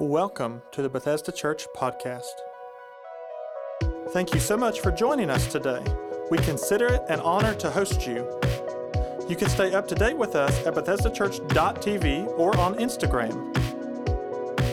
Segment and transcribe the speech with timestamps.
[0.00, 2.30] Welcome to the Bethesda Church podcast.
[4.10, 5.82] Thank you so much for joining us today.
[6.30, 8.18] We consider it an honor to host you.
[9.28, 13.34] You can stay up to date with us at BethesdaChurch.tv or on Instagram.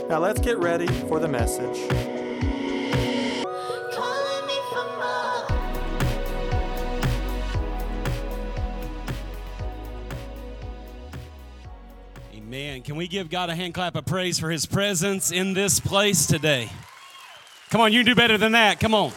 [0.07, 2.14] Now let's get ready for the message.
[13.05, 16.72] We give God a hand clap of praise for his presence in this place today?
[17.70, 18.80] Come on, you can do better than that.
[18.80, 19.12] Come on.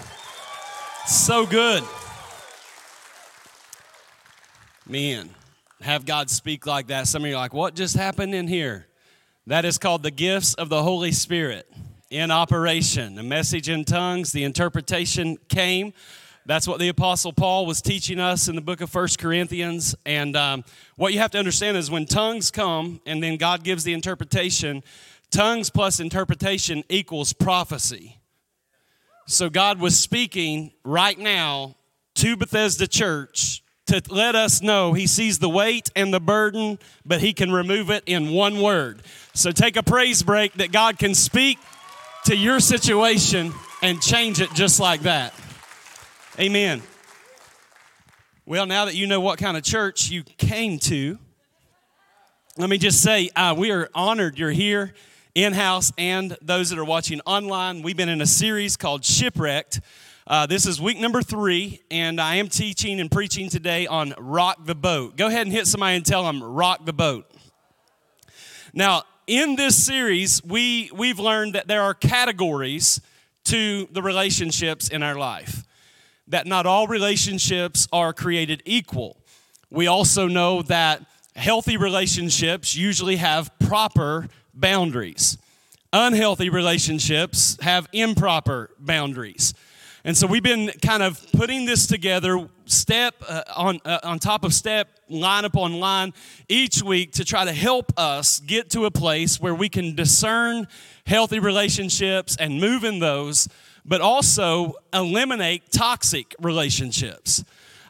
[1.06, 1.82] So good.
[4.86, 5.30] Man,
[5.80, 7.06] have God speak like that.
[7.06, 8.88] Some of you are like, what just happened in here?
[9.46, 11.66] That is called the gifts of the Holy Spirit
[12.10, 13.14] in operation.
[13.14, 15.94] The message in tongues, the interpretation came.
[16.48, 19.94] That's what the Apostle Paul was teaching us in the book of First Corinthians.
[20.06, 20.64] And um,
[20.96, 24.82] what you have to understand is when tongues come and then God gives the interpretation,
[25.30, 28.16] tongues plus interpretation equals prophecy.
[29.26, 31.76] So God was speaking right now
[32.14, 37.20] to Bethesda Church to let us know He sees the weight and the burden, but
[37.20, 39.02] He can remove it in one word.
[39.34, 41.58] So take a praise break that God can speak
[42.24, 43.52] to your situation
[43.82, 45.34] and change it just like that.
[46.40, 46.84] Amen.
[48.46, 51.18] Well, now that you know what kind of church you came to,
[52.56, 54.94] let me just say uh, we are honored you're here
[55.34, 57.82] in house and those that are watching online.
[57.82, 59.80] We've been in a series called Shipwrecked.
[60.28, 64.64] Uh, this is week number three, and I am teaching and preaching today on Rock
[64.64, 65.16] the Boat.
[65.16, 67.28] Go ahead and hit somebody and tell them, Rock the Boat.
[68.72, 73.00] Now, in this series, we, we've learned that there are categories
[73.46, 75.64] to the relationships in our life,
[76.28, 79.16] that not all relationships are created equal.
[79.70, 81.04] We also know that
[81.36, 85.38] healthy relationships usually have proper boundaries,
[85.92, 89.54] unhealthy relationships have improper boundaries.
[90.04, 94.44] And so we've been kind of putting this together step uh, on, uh, on top
[94.44, 96.14] of step, line upon line,
[96.48, 100.68] each week to try to help us get to a place where we can discern
[101.04, 103.48] healthy relationships and move in those,
[103.88, 107.42] but also eliminate toxic relationships.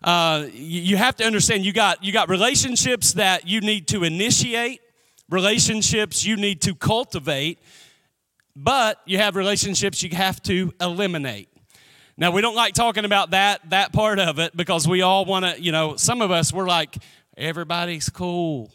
[0.03, 4.81] Uh, you have to understand you got, you got relationships that you need to initiate,
[5.28, 7.58] relationships you need to cultivate,
[8.54, 11.48] but you have relationships you have to eliminate.
[12.16, 15.44] Now we don't like talking about that that part of it because we all want
[15.44, 16.97] to, you know, some of us we're like
[17.37, 18.72] everybody's cool.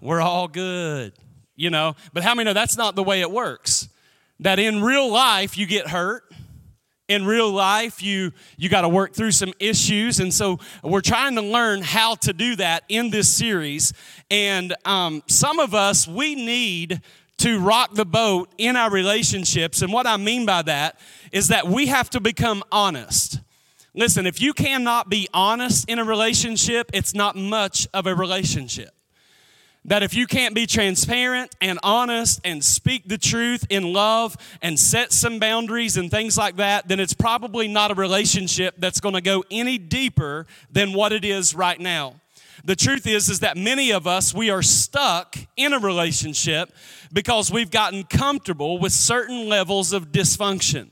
[0.00, 1.12] We're all good,
[1.56, 1.94] you know.
[2.14, 3.88] But how many know that's not the way it works?
[4.40, 6.24] That in real life you get hurt.
[7.08, 11.36] In real life you you got to work through some issues and so we're trying
[11.36, 13.92] to learn how to do that in this series
[14.28, 17.00] and um, some of us we need
[17.38, 19.82] to rock the boat in our relationships.
[19.82, 20.98] And what I mean by that
[21.32, 23.40] is that we have to become honest.
[23.94, 28.95] Listen, if you cannot be honest in a relationship, it's not much of a relationship.
[29.86, 34.78] That if you can't be transparent and honest and speak the truth in love and
[34.78, 39.14] set some boundaries and things like that, then it's probably not a relationship that's going
[39.14, 42.14] to go any deeper than what it is right now.
[42.64, 46.72] The truth is is that many of us we are stuck in a relationship
[47.12, 50.90] because we've gotten comfortable with certain levels of dysfunction.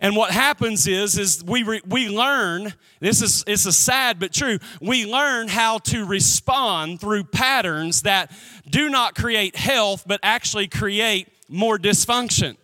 [0.00, 4.32] And what happens is, is we, re, we learn, this is, it's a sad but
[4.32, 8.32] true, we learn how to respond through patterns that
[8.68, 12.56] do not create health, but actually create more dysfunction.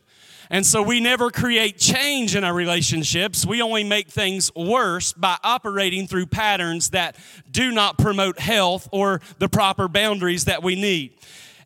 [0.48, 3.44] And so we never create change in our relationships.
[3.44, 7.16] We only make things worse by operating through patterns that
[7.50, 11.18] do not promote health or the proper boundaries that we need.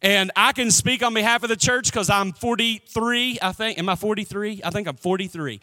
[0.02, 3.78] And I can speak on behalf of the church because I'm 43, I think.
[3.78, 4.62] Am I 43?
[4.64, 5.60] I think I'm 43.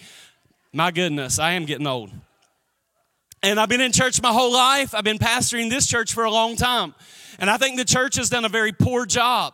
[0.73, 2.11] My goodness, I am getting old.
[3.41, 4.93] And I've been in church my whole life.
[4.93, 6.93] I've been pastoring this church for a long time.
[7.39, 9.53] And I think the church has done a very poor job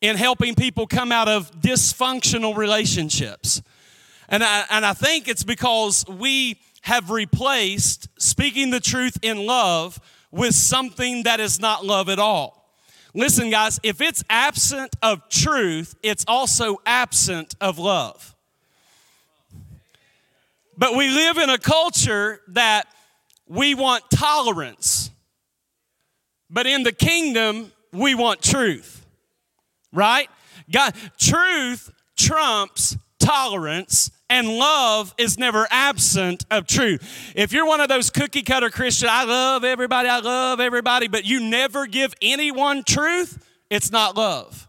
[0.00, 3.62] in helping people come out of dysfunctional relationships.
[4.28, 10.00] And I, and I think it's because we have replaced speaking the truth in love
[10.30, 12.57] with something that is not love at all.
[13.14, 18.34] Listen, guys, if it's absent of truth, it's also absent of love.
[20.76, 22.86] But we live in a culture that
[23.48, 25.10] we want tolerance.
[26.50, 29.04] But in the kingdom, we want truth.
[29.92, 30.28] Right?
[30.70, 32.96] God, truth trumps
[33.28, 37.32] tolerance and love is never absent of truth.
[37.36, 41.26] If you're one of those cookie cutter Christians, I love everybody, I love everybody, but
[41.26, 44.66] you never give anyone truth, it's not love.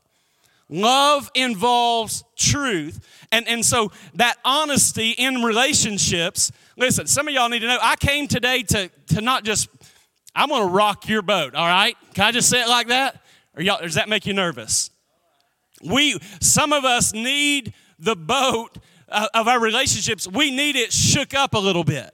[0.68, 3.00] Love involves truth.
[3.32, 7.96] And, and so that honesty in relationships, listen, some of y'all need to know I
[7.96, 9.70] came today to, to not just,
[10.36, 11.96] I'm gonna rock your boat, all right?
[12.14, 13.22] Can I just say it like that?
[13.56, 14.92] Or y'all, does that make you nervous?
[15.82, 18.78] We, some of us need the boat
[19.10, 22.14] uh, of our relationships, we need it shook up a little bit.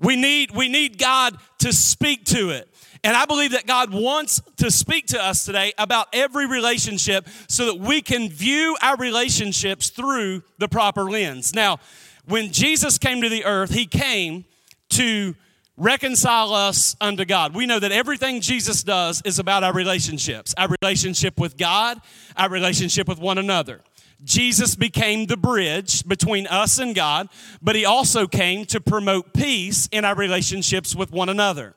[0.00, 2.68] We need, we need God to speak to it.
[3.04, 7.66] And I believe that God wants to speak to us today about every relationship so
[7.66, 11.54] that we can view our relationships through the proper lens.
[11.54, 11.78] Now,
[12.26, 14.44] when Jesus came to the earth, he came
[14.90, 15.34] to
[15.76, 17.54] reconcile us unto God.
[17.54, 21.98] We know that everything Jesus does is about our relationships our relationship with God,
[22.36, 23.80] our relationship with one another.
[24.24, 27.28] Jesus became the bridge between us and God,
[27.60, 31.74] but he also came to promote peace in our relationships with one another.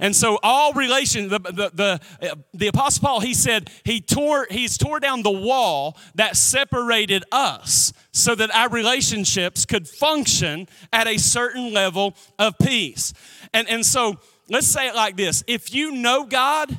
[0.00, 2.00] And so all relation, the, the, the,
[2.30, 7.24] uh, the Apostle Paul, he said he tore, he's tore down the wall that separated
[7.32, 13.14] us so that our relationships could function at a certain level of peace.
[13.54, 14.16] And, and so
[14.50, 15.42] let's say it like this.
[15.46, 16.78] If you know God,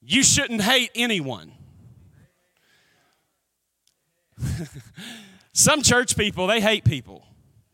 [0.00, 1.52] you shouldn't hate anyone.
[5.52, 7.24] Some church people, they hate people.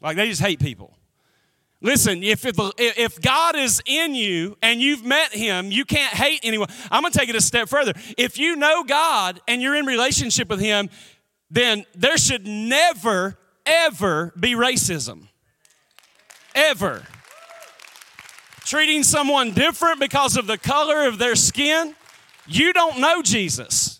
[0.00, 0.96] Like they just hate people.
[1.80, 6.40] Listen, if, if, if God is in you and you've met him, you can't hate
[6.42, 6.68] anyone.
[6.90, 7.92] I'm going to take it a step further.
[8.16, 10.88] If you know God and you're in relationship with him,
[11.50, 15.28] then there should never, ever be racism.
[16.54, 17.02] Ever.
[18.64, 21.94] Treating someone different because of the color of their skin,
[22.46, 23.93] you don't know Jesus.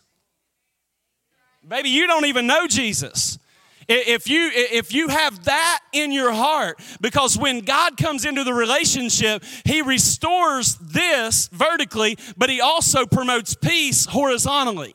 [1.67, 3.39] Baby, you don't even know Jesus.
[3.87, 8.55] If you, if you have that in your heart, because when God comes into the
[8.55, 14.95] relationship, He restores this vertically, but He also promotes peace horizontally,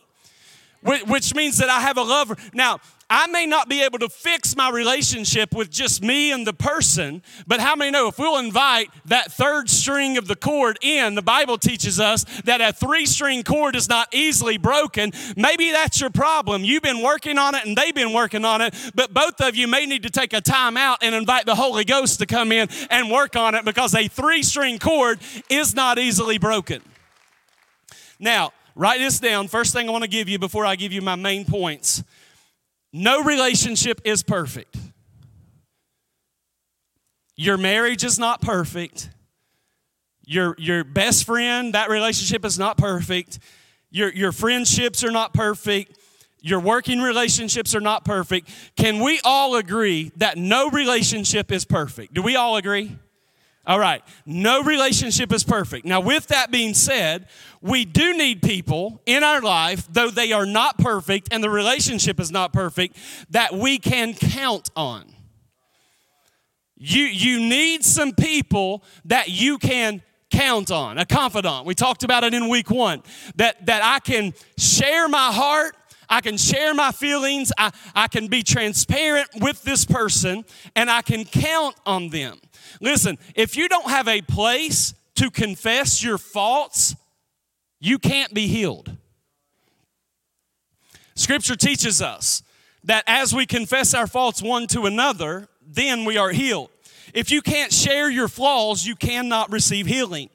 [0.82, 2.36] which means that I have a lover.
[2.54, 2.80] Now,
[3.12, 7.24] I may not be able to fix my relationship with just me and the person,
[7.48, 11.24] but how many know if we'll invite that third string of the cord in, the
[11.24, 15.12] Bible teaches us that a three string cord is not easily broken.
[15.36, 16.64] Maybe that's your problem.
[16.64, 19.68] You've been working on it and they've been working on it, but both of you
[19.68, 22.70] may need to take a time out and invite the Holy Ghost to come in
[22.92, 25.20] and work on it because a three string cord
[25.50, 26.84] is not easily broken.
[28.20, 29.48] Now, write this down.
[29.48, 32.04] First thing I want to give you before I give you my main points
[32.92, 34.76] no relationship is perfect.
[37.36, 39.10] Your marriage is not perfect.
[40.26, 43.40] Your, your best friend, that relationship is not perfect.
[43.92, 45.98] Your, your friendships are not perfect.
[46.42, 48.50] Your working relationships are not perfect.
[48.78, 52.14] Can we all agree that no relationship is perfect?
[52.14, 52.98] Do we all agree?
[53.70, 54.02] All right.
[54.26, 55.86] No relationship is perfect.
[55.86, 57.28] Now, with that being said,
[57.62, 62.20] we do need people in our life, though they are not perfect and the relationship
[62.20, 62.98] is not perfect,
[63.30, 65.14] that we can count on.
[66.78, 70.02] You, you need some people that you can
[70.32, 71.68] count on, a confidant.
[71.68, 73.04] We talked about it in week one,
[73.36, 75.76] that, that I can share my heart,
[76.10, 80.44] I can share my feelings, I, I can be transparent with this person,
[80.76, 82.40] and I can count on them.
[82.82, 86.96] Listen, if you don't have a place to confess your faults,
[87.80, 88.96] you can't be healed.
[91.16, 92.44] Scripture teaches us
[92.84, 96.70] that as we confess our faults one to another, then we are healed.
[97.14, 100.30] If you can't share your flaws, you cannot receive healing.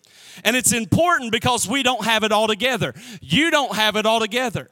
[0.45, 2.95] And it's important because we don't have it all together.
[3.21, 4.69] You don't have it all together.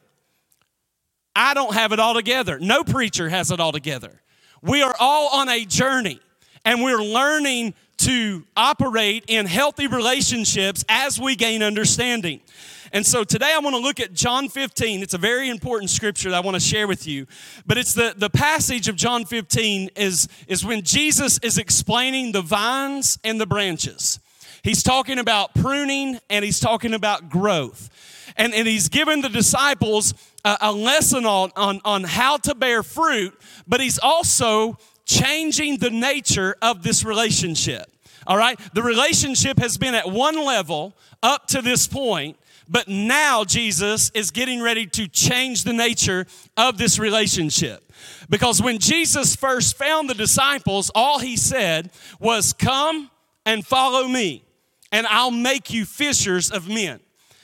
[1.35, 2.59] I don't have it all together.
[2.59, 4.21] No preacher has it all together.
[4.61, 6.19] We are all on a journey
[6.65, 12.41] and we're learning to operate in healthy relationships as we gain understanding.
[12.91, 15.01] And so today I want to look at John 15.
[15.01, 17.25] It's a very important scripture that I want to share with you.
[17.65, 22.41] But it's the, the passage of John 15 is, is when Jesus is explaining the
[22.41, 24.19] vines and the branches.
[24.63, 27.89] He's talking about pruning and he's talking about growth.
[28.37, 32.83] And, and he's given the disciples a, a lesson on, on, on how to bear
[32.83, 37.85] fruit, but he's also changing the nature of this relationship.
[38.25, 38.59] All right?
[38.73, 42.37] The relationship has been at one level up to this point,
[42.69, 47.83] but now Jesus is getting ready to change the nature of this relationship.
[48.29, 53.09] Because when Jesus first found the disciples, all he said was, Come
[53.45, 54.43] and follow me,
[54.91, 56.99] and I'll make you fishers of men.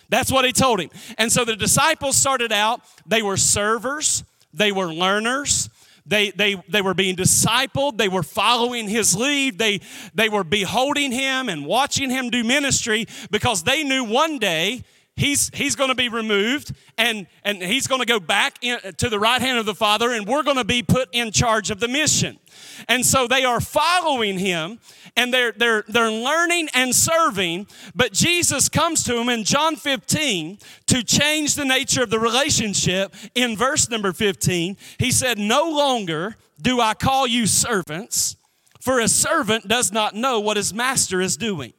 [0.09, 0.89] That's what he told him.
[1.17, 4.23] And so the disciples started out, they were servers,
[4.53, 5.69] they were learners,
[6.09, 7.97] they, they, they were being discipled.
[7.97, 9.59] They were following his lead.
[9.59, 9.81] They,
[10.15, 14.83] they were beholding him and watching him do ministry because they knew one day
[15.19, 19.09] he's, he's going to be removed and, and he's going to go back in, to
[19.09, 21.79] the right hand of the Father, and we're going to be put in charge of
[21.79, 22.39] the mission.
[22.87, 24.79] And so they are following him
[25.15, 27.67] and they're, they're, they're learning and serving.
[27.93, 33.13] But Jesus comes to them in John 15 to change the nature of the relationship.
[33.35, 38.37] In verse number 15, he said, No longer do I call you servants,
[38.79, 41.73] for a servant does not know what his master is doing.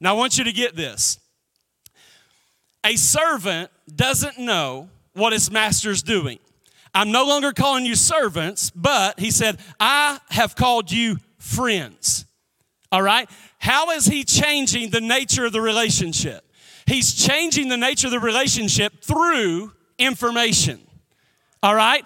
[0.00, 1.18] Now I want you to get this.
[2.84, 6.38] A servant doesn't know what his master's doing.
[6.94, 12.26] I'm no longer calling you servants, but he said, I have called you friends.
[12.90, 13.28] All right?
[13.58, 16.44] How is he changing the nature of the relationship?
[16.86, 20.80] He's changing the nature of the relationship through information.
[21.62, 22.04] All right?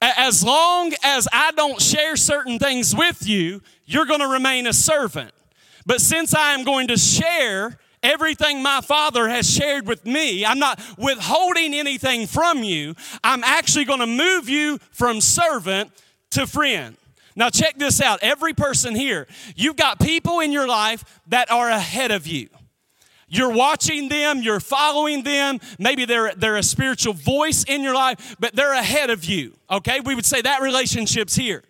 [0.00, 4.72] As long as I don't share certain things with you, you're going to remain a
[4.72, 5.32] servant.
[5.84, 10.58] But since I am going to share everything my Father has shared with me, I'm
[10.58, 12.94] not withholding anything from you.
[13.22, 15.90] I'm actually going to move you from servant
[16.32, 16.96] to friend.
[17.34, 18.18] Now, check this out.
[18.22, 22.48] Every person here, you've got people in your life that are ahead of you.
[23.28, 25.58] You're watching them, you're following them.
[25.78, 29.54] Maybe they're, they're a spiritual voice in your life, but they're ahead of you.
[29.70, 30.00] Okay?
[30.00, 31.62] We would say that relationship's here.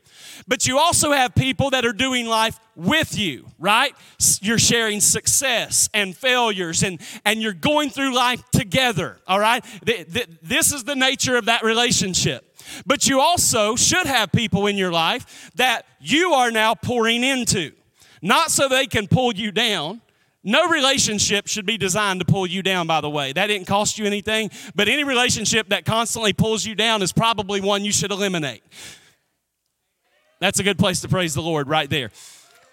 [0.47, 3.95] But you also have people that are doing life with you, right?
[4.41, 9.65] You're sharing success and failures and, and you're going through life together, all right?
[9.85, 12.57] This is the nature of that relationship.
[12.87, 17.73] But you also should have people in your life that you are now pouring into,
[18.21, 20.01] not so they can pull you down.
[20.45, 23.33] No relationship should be designed to pull you down, by the way.
[23.33, 27.61] That didn't cost you anything, but any relationship that constantly pulls you down is probably
[27.61, 28.65] one you should eliminate.
[30.43, 32.11] That's a good place to praise the Lord right there.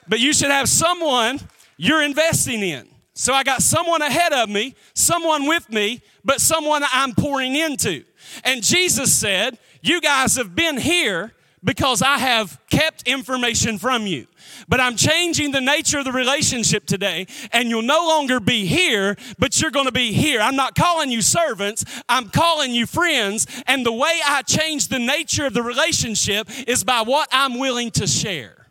[0.08, 1.40] But you should have someone
[1.78, 2.90] you're investing in.
[3.14, 8.06] So I got someone ahead of me, someone with me, but someone I'm pouring into.
[8.44, 11.32] And Jesus said, You guys have been here
[11.64, 14.28] because I have kept information from you.
[14.68, 19.16] But I'm changing the nature of the relationship today, and you'll no longer be here,
[19.38, 20.42] but you're gonna be here.
[20.42, 23.48] I'm not calling you servants, I'm calling you friends.
[23.68, 27.92] And the way I change the nature of the relationship is by what I'm willing
[27.92, 28.68] to share.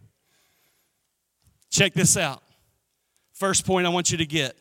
[1.71, 2.43] Check this out.
[3.33, 4.57] First point I want you to get.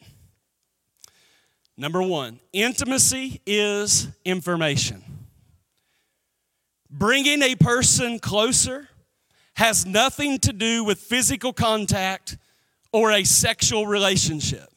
[1.78, 5.04] Number one, intimacy is information.
[6.98, 8.90] Bringing a person closer
[9.54, 12.38] has nothing to do with physical contact
[12.92, 14.68] or a sexual relationship.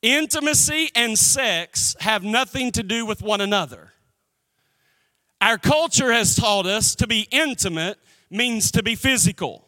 [0.00, 3.92] Intimacy and sex have nothing to do with one another.
[5.42, 7.98] Our culture has taught us to be intimate
[8.30, 9.66] means to be physical.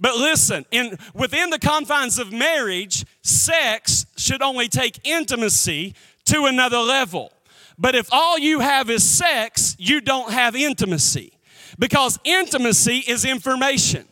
[0.00, 5.94] But listen, in, within the confines of marriage, sex should only take intimacy
[6.24, 7.30] to another level.
[7.78, 11.32] But if all you have is sex, you don't have intimacy.
[11.78, 14.06] Because intimacy is information.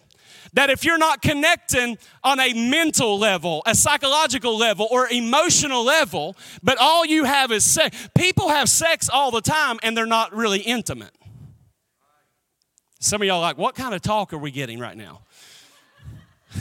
[0.53, 6.37] That if you're not connecting on a mental level, a psychological level, or emotional level,
[6.63, 10.35] but all you have is sex, people have sex all the time and they're not
[10.35, 11.15] really intimate.
[12.99, 15.23] Some of y'all like, what kind of talk are we getting right now?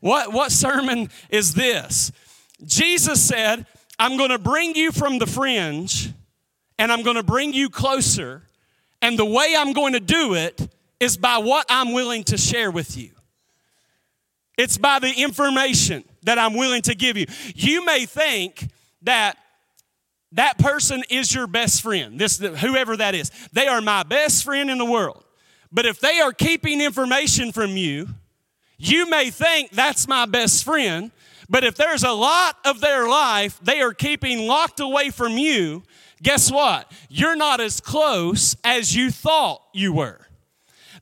[0.00, 2.10] what, what sermon is this?
[2.64, 3.66] Jesus said,
[3.98, 6.10] I'm going to bring you from the fringe
[6.78, 8.42] and I'm going to bring you closer.
[9.00, 10.68] And the way I'm going to do it
[11.00, 13.10] is by what I'm willing to share with you.
[14.56, 17.26] It's by the information that I'm willing to give you.
[17.54, 18.68] You may think
[19.02, 19.36] that
[20.32, 23.30] that person is your best friend, this whoever that is.
[23.52, 25.24] They are my best friend in the world.
[25.70, 28.08] But if they are keeping information from you,
[28.76, 31.10] you may think that's my best friend,
[31.48, 35.82] but if there's a lot of their life they are keeping locked away from you,
[36.22, 36.90] guess what?
[37.08, 40.20] You're not as close as you thought you were.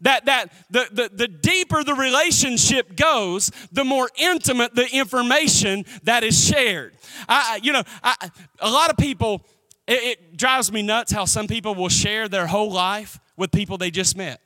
[0.03, 6.25] That, that the, the, the deeper the relationship goes, the more intimate the information that
[6.25, 6.95] is shared.
[7.29, 9.47] I, you know, I, a lot of people,
[9.87, 13.79] it, it drives me nuts how some people will share their whole life with people
[13.79, 14.41] they just met.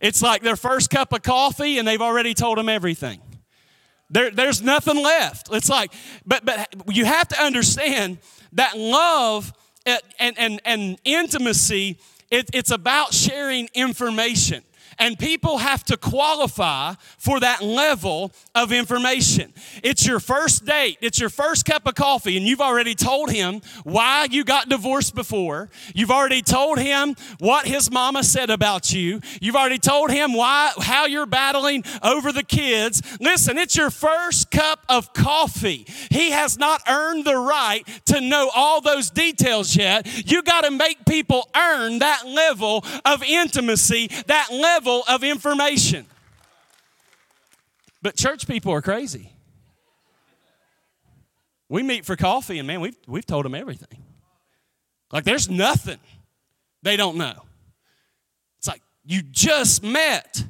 [0.00, 3.20] It's like their first cup of coffee and they've already told them everything.
[4.10, 5.48] There, there's nothing left.
[5.52, 5.92] It's like,
[6.24, 8.18] but but you have to understand
[8.52, 9.52] that love
[9.84, 11.98] and and and intimacy.
[12.30, 14.62] It, it's about sharing information.
[14.98, 19.52] And people have to qualify for that level of information.
[19.82, 23.60] It's your first date, it's your first cup of coffee, and you've already told him
[23.84, 25.70] why you got divorced before.
[25.94, 29.20] You've already told him what his mama said about you.
[29.40, 33.02] You've already told him why how you're battling over the kids.
[33.20, 35.86] Listen, it's your first cup of coffee.
[36.10, 40.06] He has not earned the right to know all those details yet.
[40.28, 46.06] You got to make people earn that level of intimacy, that level of information.
[48.02, 49.32] But church people are crazy.
[51.68, 54.02] We meet for coffee, and man, we've, we've told them everything.
[55.12, 55.98] Like, there's nothing
[56.82, 57.44] they don't know.
[58.58, 60.44] It's like, you just met.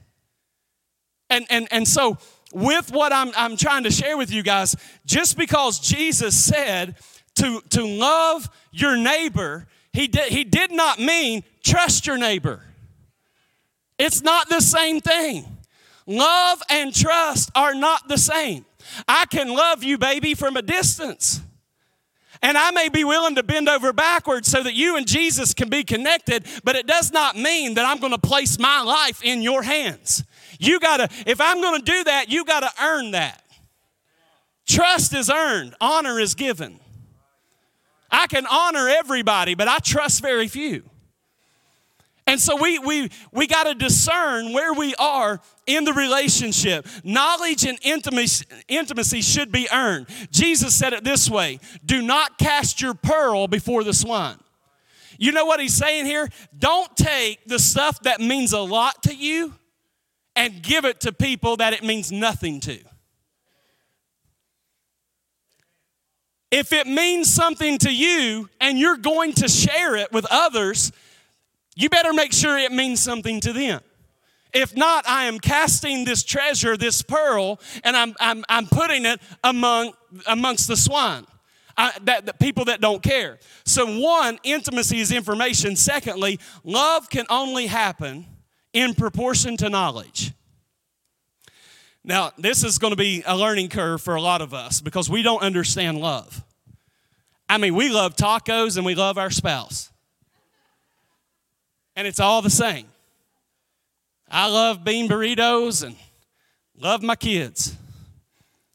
[1.31, 2.19] And, and, and so,
[2.53, 6.97] with what I'm, I'm trying to share with you guys, just because Jesus said
[7.37, 12.63] to, to love your neighbor, he did, he did not mean trust your neighbor.
[13.99, 15.45] It's not the same thing.
[16.07, 18.65] Love and trust are not the same.
[19.07, 21.41] I can love you, baby, from a distance.
[22.41, 25.69] And I may be willing to bend over backwards so that you and Jesus can
[25.69, 29.43] be connected, but it does not mean that I'm going to place my life in
[29.43, 30.25] your hands.
[30.59, 33.43] You got to, if I'm going to do that, you got to earn that.
[34.67, 36.79] Trust is earned, honor is given.
[38.11, 40.89] I can honor everybody, but I trust very few.
[42.29, 46.87] And so we, we, we got to discern where we are in the relationship.
[47.03, 50.09] Knowledge and intimacy, intimacy should be earned.
[50.31, 54.37] Jesus said it this way do not cast your pearl before the swine.
[55.17, 56.29] You know what he's saying here?
[56.57, 59.55] Don't take the stuff that means a lot to you
[60.37, 62.79] and give it to people that it means nothing to.
[66.51, 70.93] If it means something to you and you're going to share it with others,
[71.79, 73.81] you better make sure it means something to them.
[74.53, 79.21] If not, I am casting this treasure, this pearl, and I'm, I'm, I'm putting it
[79.45, 79.93] among,
[80.27, 81.25] amongst the swine.
[81.77, 83.39] I, that, that people that don't care.
[83.65, 85.77] So, one, intimacy is information.
[85.77, 88.27] Secondly, love can only happen
[88.73, 90.33] in proportion to knowledge.
[92.03, 95.09] Now, this is going to be a learning curve for a lot of us because
[95.09, 96.43] we don't understand love.
[97.49, 99.93] I mean, we love tacos and we love our spouse
[101.99, 102.87] and it's all the same.
[104.31, 105.97] I love bean burritos and
[106.81, 107.77] love my kids.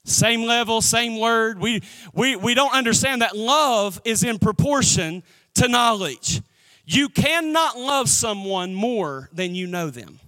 [0.03, 1.57] Same level, same word.
[1.57, 1.81] We,
[2.13, 5.23] we, we don't understand that love is in proportion
[5.55, 6.41] to knowledge.
[6.85, 10.19] You cannot love someone more than you know them.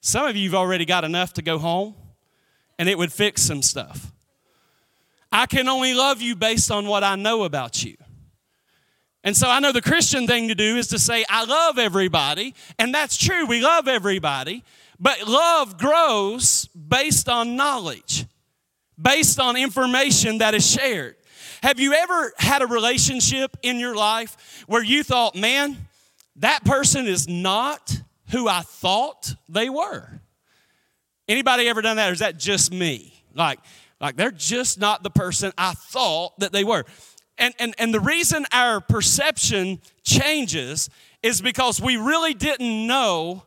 [0.00, 1.96] Some of you have already got enough to go home,
[2.78, 4.12] and it would fix some stuff.
[5.32, 7.96] I can only love you based on what I know about you.
[9.24, 12.54] And so I know the Christian thing to do is to say, I love everybody.
[12.78, 14.62] And that's true, we love everybody.
[15.00, 18.26] But love grows based on knowledge,
[19.00, 21.16] based on information that is shared.
[21.62, 25.78] Have you ever had a relationship in your life where you thought, man,
[26.36, 30.20] that person is not who I thought they were?
[31.26, 33.24] Anybody ever done that, or is that just me?
[33.34, 33.58] Like,
[33.98, 36.84] like they're just not the person I thought that they were.
[37.38, 40.88] And, and, and the reason our perception changes
[41.22, 43.42] is because we really didn't know,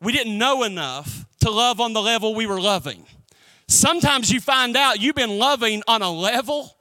[0.00, 3.04] we didn't know enough to love on the level we were loving.
[3.68, 6.76] Sometimes you find out you've been loving on a level,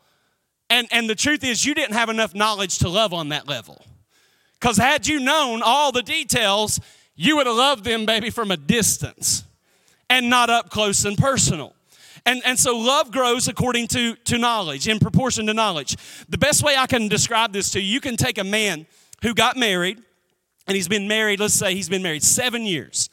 [0.69, 3.85] and, and the truth is you didn't have enough knowledge to love on that level.
[4.59, 6.79] Because had you known all the details,
[7.15, 9.43] you would have loved them, baby, from a distance
[10.09, 11.75] and not up close and personal.
[12.25, 15.95] And, and so love grows according to, to knowledge, in proportion to knowledge.
[16.27, 18.85] The best way I can describe this to you, you can take a man
[19.21, 20.01] who got married,
[20.67, 23.09] and he's been married, let's say he's been married seven years.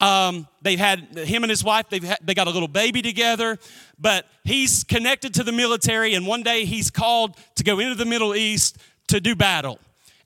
[0.00, 3.58] Um, they've had him and his wife, they've had, they got a little baby together,
[3.98, 8.06] but he's connected to the military, and one day he's called to go into the
[8.06, 9.78] Middle East to do battle.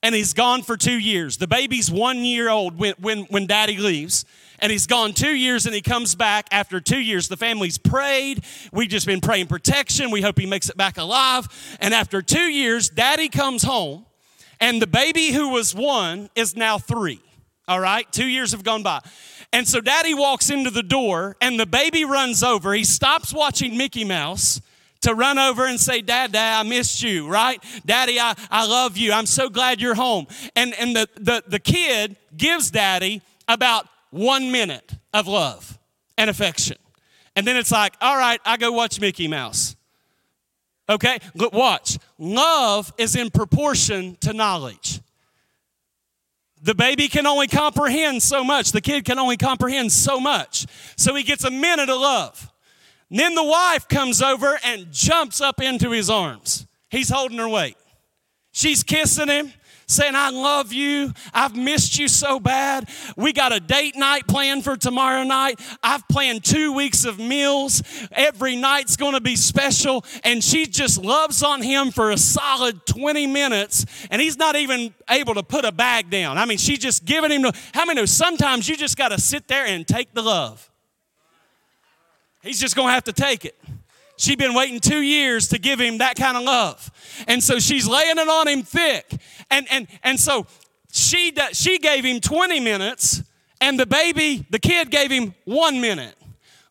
[0.04, 1.38] And he's gone for two years.
[1.38, 4.26] The baby's one year old when, when, when daddy leaves
[4.58, 7.28] and he's gone two years and he comes back after two years.
[7.28, 8.44] The family's prayed.
[8.70, 10.10] We've just been praying protection.
[10.10, 11.48] We hope he makes it back alive.
[11.80, 14.04] And after two years, daddy comes home,
[14.60, 17.22] and the baby who was one is now three.
[17.66, 19.00] All right, two years have gone by.
[19.54, 22.74] And so daddy walks into the door, and the baby runs over.
[22.74, 24.60] He stops watching Mickey Mouse
[25.04, 27.62] to run over and say, Dad, Dad, I missed you, right?
[27.86, 29.12] Daddy, I, I love you.
[29.12, 30.26] I'm so glad you're home.
[30.54, 35.78] And, and the, the, the kid gives daddy about one minute of love
[36.18, 36.76] and affection.
[37.36, 39.74] And then it's like, all right, I go watch Mickey Mouse.
[40.88, 41.98] Okay, look, watch.
[42.18, 45.00] Love is in proportion to knowledge.
[46.64, 48.72] the baby can only comprehend so much.
[48.72, 50.66] The kid can only comprehend so much.
[50.96, 52.50] So he gets a minute of love.
[53.14, 56.66] And then the wife comes over and jumps up into his arms.
[56.90, 57.76] He's holding her weight.
[58.50, 59.52] She's kissing him
[59.86, 61.12] saying, I love you.
[61.32, 62.88] I've missed you so bad.
[63.16, 65.60] We got a date night planned for tomorrow night.
[65.80, 67.84] I've planned two weeks of meals.
[68.10, 70.04] Every night's going to be special.
[70.24, 73.86] And she just loves on him for a solid 20 minutes.
[74.10, 76.36] And he's not even able to put a bag down.
[76.36, 79.20] I mean, she's just giving him, the, how many know sometimes you just got to
[79.20, 80.68] sit there and take the love?
[82.44, 83.58] He's just going to have to take it.
[84.16, 86.90] She'd been waiting two years to give him that kind of love.
[87.26, 89.12] And so she's laying it on him thick.
[89.50, 90.46] And, and, and so
[90.92, 93.22] she, she gave him 20 minutes,
[93.60, 96.14] and the baby, the kid gave him one minute.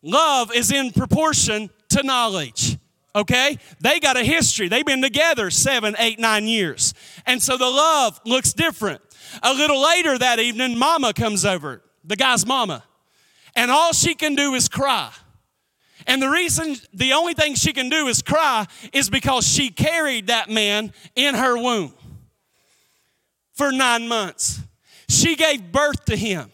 [0.00, 2.78] Love is in proportion to knowledge.
[3.16, 3.58] Okay?
[3.80, 4.68] They got a history.
[4.68, 6.94] They've been together seven, eight, nine years.
[7.26, 9.02] And so the love looks different.
[9.42, 12.84] A little later that evening, mama comes over, the guy's mama.
[13.56, 15.10] And all she can do is cry.
[16.06, 20.26] And the reason, the only thing she can do is cry is because she carried
[20.26, 21.94] that man in her womb
[23.54, 24.60] for nine months.
[25.08, 26.50] She gave birth to him.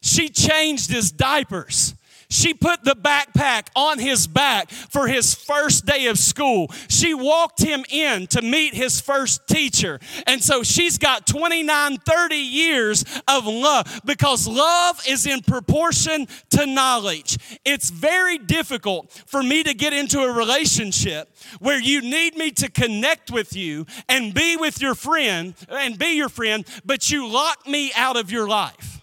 [0.00, 1.94] She changed his diapers.
[2.32, 6.72] She put the backpack on his back for his first day of school.
[6.88, 10.00] She walked him in to meet his first teacher.
[10.26, 16.64] And so she's got 29, 30 years of love because love is in proportion to
[16.64, 17.36] knowledge.
[17.66, 22.70] It's very difficult for me to get into a relationship where you need me to
[22.70, 27.66] connect with you and be with your friend and be your friend, but you lock
[27.66, 29.01] me out of your life.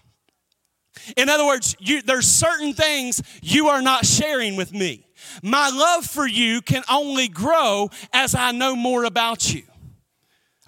[1.16, 5.06] In other words, you, there's certain things you are not sharing with me.
[5.42, 9.62] My love for you can only grow as I know more about you.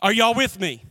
[0.00, 0.84] Are y'all with me?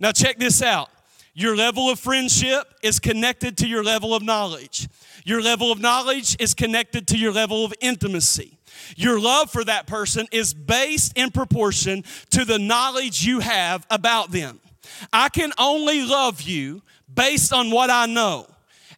[0.00, 0.88] Now, check this out.
[1.34, 4.88] Your level of friendship is connected to your level of knowledge.
[5.24, 8.58] Your level of knowledge is connected to your level of intimacy.
[8.96, 14.32] Your love for that person is based in proportion to the knowledge you have about
[14.32, 14.60] them.
[15.12, 18.46] I can only love you based on what I know.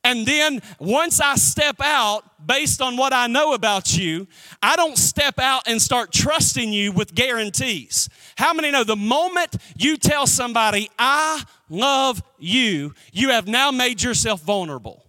[0.03, 4.27] And then once I step out based on what I know about you,
[4.63, 8.09] I don't step out and start trusting you with guarantees.
[8.37, 14.03] How many know the moment you tell somebody, I love you, you have now made
[14.03, 15.05] yourself vulnerable?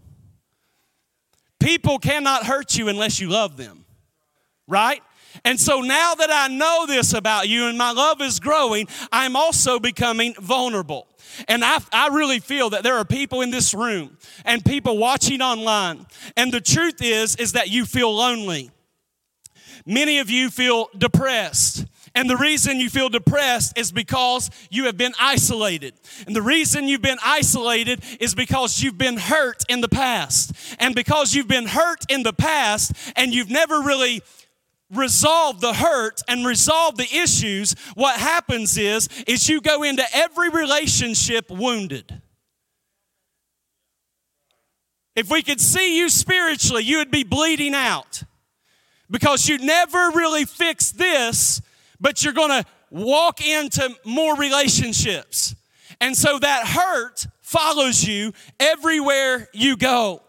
[1.59, 3.85] People cannot hurt you unless you love them,
[4.67, 5.01] right?
[5.45, 9.35] And so now that I know this about you and my love is growing, I'm
[9.35, 11.07] also becoming vulnerable.
[11.47, 15.41] And I, I really feel that there are people in this room and people watching
[15.41, 16.05] online.
[16.37, 18.71] And the truth is, is that you feel lonely.
[19.85, 21.85] Many of you feel depressed.
[22.13, 25.93] And the reason you feel depressed is because you have been isolated.
[26.27, 30.53] And the reason you've been isolated is because you've been hurt in the past.
[30.79, 34.21] And because you've been hurt in the past and you've never really
[34.93, 40.49] resolve the hurt and resolve the issues, what happens is is you go into every
[40.49, 42.21] relationship wounded.
[45.15, 48.23] If we could see you spiritually, you would be bleeding out.
[49.09, 51.61] Because you never really fix this,
[51.99, 55.53] but you're going to walk into more relationships.
[55.99, 60.21] And so that hurt follows you everywhere you go.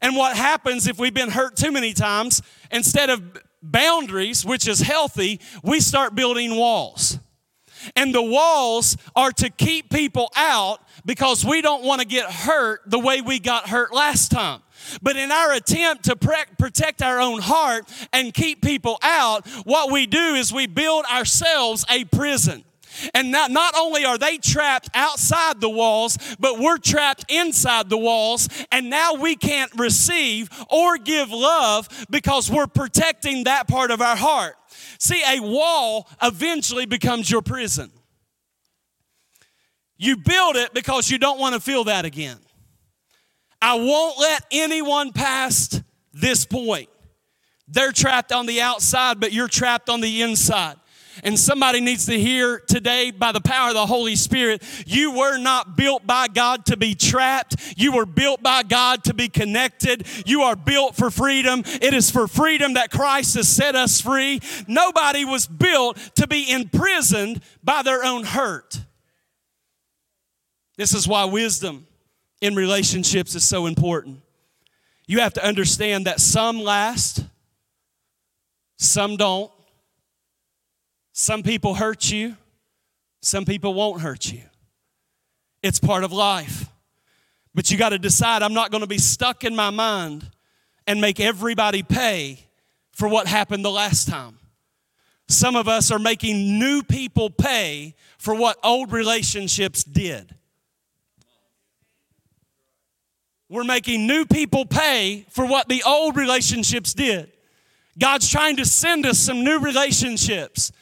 [0.00, 3.22] And what happens if we've been hurt too many times, instead of
[3.62, 7.18] boundaries, which is healthy, we start building walls.
[7.96, 12.82] And the walls are to keep people out because we don't want to get hurt
[12.86, 14.60] the way we got hurt last time.
[15.02, 20.06] But in our attempt to protect our own heart and keep people out, what we
[20.06, 22.64] do is we build ourselves a prison.
[23.14, 27.98] And not, not only are they trapped outside the walls, but we're trapped inside the
[27.98, 28.48] walls.
[28.72, 34.16] And now we can't receive or give love because we're protecting that part of our
[34.16, 34.56] heart.
[34.98, 37.90] See, a wall eventually becomes your prison.
[39.96, 42.38] You build it because you don't want to feel that again.
[43.62, 45.82] I won't let anyone past
[46.12, 46.88] this point.
[47.68, 50.76] They're trapped on the outside, but you're trapped on the inside.
[51.22, 55.38] And somebody needs to hear today by the power of the Holy Spirit you were
[55.38, 57.56] not built by God to be trapped.
[57.76, 60.06] You were built by God to be connected.
[60.26, 61.62] You are built for freedom.
[61.66, 64.40] It is for freedom that Christ has set us free.
[64.66, 68.80] Nobody was built to be imprisoned by their own hurt.
[70.76, 71.86] This is why wisdom
[72.40, 74.20] in relationships is so important.
[75.06, 77.24] You have to understand that some last,
[78.78, 79.50] some don't.
[81.20, 82.34] Some people hurt you,
[83.20, 84.40] some people won't hurt you.
[85.62, 86.70] It's part of life.
[87.54, 90.30] But you got to decide I'm not going to be stuck in my mind
[90.86, 92.38] and make everybody pay
[92.92, 94.38] for what happened the last time.
[95.28, 100.34] Some of us are making new people pay for what old relationships did.
[103.50, 107.30] We're making new people pay for what the old relationships did.
[107.98, 110.72] God's trying to send us some new relationships,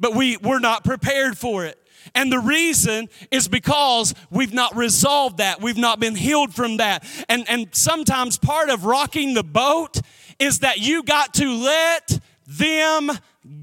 [0.00, 1.78] but we, we're not prepared for it.
[2.14, 5.60] And the reason is because we've not resolved that.
[5.60, 7.04] We've not been healed from that.
[7.28, 10.00] And, and sometimes part of rocking the boat
[10.38, 13.10] is that you got to let them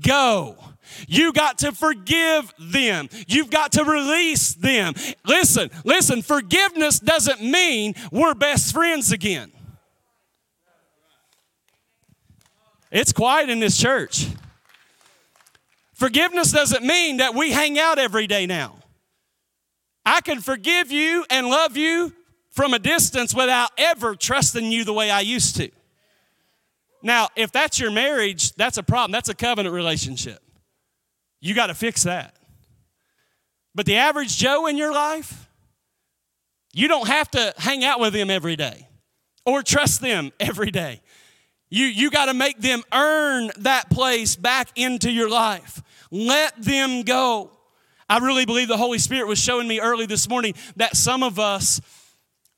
[0.01, 0.57] go.
[1.07, 3.09] You got to forgive them.
[3.27, 4.93] You've got to release them.
[5.25, 9.51] Listen, listen, forgiveness doesn't mean we're best friends again.
[12.91, 14.27] It's quiet in this church.
[15.95, 18.75] Forgiveness doesn't mean that we hang out every day now.
[20.05, 22.13] I can forgive you and love you
[22.51, 25.69] from a distance without ever trusting you the way I used to.
[27.01, 29.11] Now, if that's your marriage, that's a problem.
[29.11, 30.39] That's a covenant relationship.
[31.39, 32.35] You got to fix that.
[33.73, 35.49] But the average Joe in your life,
[36.73, 38.87] you don't have to hang out with them every day
[39.45, 41.01] or trust them every day.
[41.69, 45.81] You, you got to make them earn that place back into your life.
[46.15, 47.51] Let them go.
[48.07, 51.39] I really believe the Holy Spirit was showing me early this morning that some of
[51.39, 51.81] us,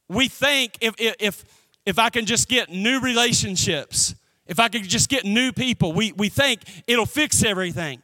[0.08, 1.43] we think if, if,
[1.84, 4.13] if I can just get new relationships,
[4.46, 8.04] if I could just get new people, we, we think it'll fix everything.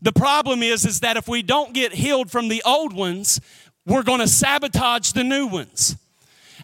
[0.00, 3.42] The problem is, is that if we don't get healed from the old ones,
[3.84, 5.96] we're going to sabotage the new ones.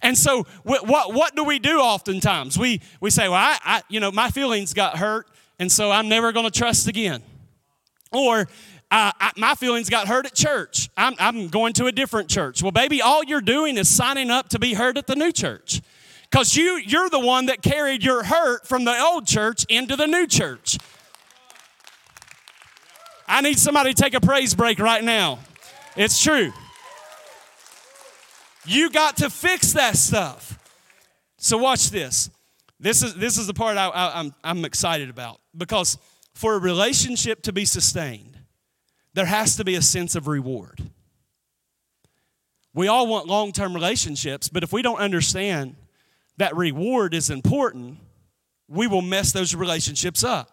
[0.01, 2.59] And so, what, what, what, do we do oftentimes?
[2.59, 5.27] We, we say, Well, I, I, you know, my feelings got hurt,
[5.59, 7.23] and so I'm never going to trust again.
[8.13, 10.91] Or, uh, I, my feelings got hurt at church.
[10.97, 12.63] I'm, I'm going to a different church.
[12.63, 15.81] Well, baby, all you're doing is signing up to be hurt at the new church.
[16.31, 20.07] Because you, you're the one that carried your hurt from the old church into the
[20.07, 20.79] new church.
[23.27, 25.39] I need somebody to take a praise break right now.
[25.97, 26.53] It's true.
[28.65, 30.59] You got to fix that stuff.
[31.37, 32.31] So watch this.
[32.79, 35.99] This is this is the part I, I, I'm I'm excited about because
[36.41, 38.39] for a relationship to be sustained,
[39.13, 40.81] there has to be a sense of reward.
[42.73, 45.77] We all want long-term relationships, but if we don't understand
[46.39, 47.99] that reward is important,
[48.69, 50.51] we will mess those relationships up.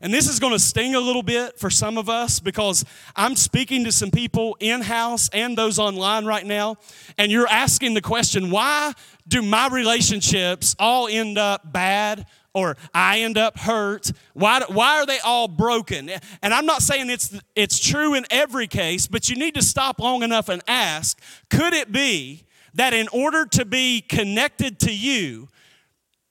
[0.00, 3.36] And this is going to sting a little bit for some of us because I'm
[3.36, 6.76] speaking to some people in house and those online right now,
[7.18, 8.94] and you're asking the question why
[9.28, 14.10] do my relationships all end up bad or I end up hurt?
[14.34, 16.10] Why, why are they all broken?
[16.42, 20.00] And I'm not saying it's, it's true in every case, but you need to stop
[20.00, 25.48] long enough and ask could it be that in order to be connected to you,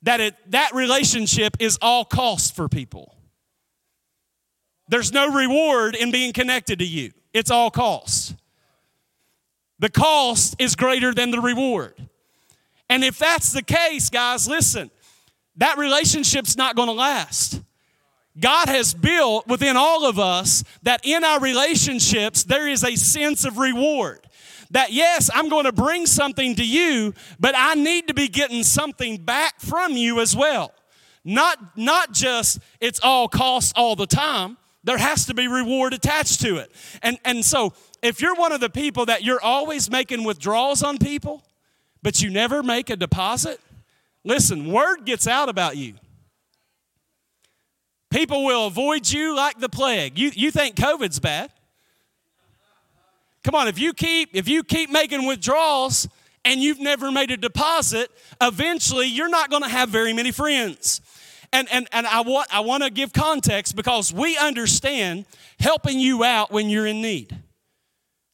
[0.03, 3.15] that it, that relationship is all cost for people?
[4.88, 8.36] There's no reward in being connected to you, it's all cost.
[9.79, 11.93] The cost is greater than the reward.
[12.89, 14.91] And if that's the case, guys, listen,
[15.57, 17.62] that relationship's not going to last.
[18.39, 23.45] God has built within all of us that in our relationships there is a sense
[23.45, 24.19] of reward.
[24.71, 28.63] That yes, I'm going to bring something to you, but I need to be getting
[28.63, 30.73] something back from you as well.
[31.25, 36.41] Not, not just it's all cost all the time, there has to be reward attached
[36.41, 36.71] to it.
[37.03, 40.97] And, and so, if you're one of the people that you're always making withdrawals on
[40.97, 41.43] people,
[42.01, 43.59] but you never make a deposit,
[44.29, 45.95] listen, word gets out about you.
[48.09, 50.17] People will avoid you like the plague.
[50.17, 51.51] You, you think COVID's bad.
[53.43, 56.07] Come on, if you keep if you keep making withdrawals
[56.45, 58.09] and you've never made a deposit,
[58.41, 61.01] eventually you're not going to have very many friends.
[61.51, 65.25] And, and, and I want, I want to give context because we understand
[65.59, 67.35] helping you out when you're in need.